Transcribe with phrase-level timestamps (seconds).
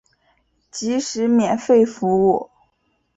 [0.71, 2.49] 即使免费服务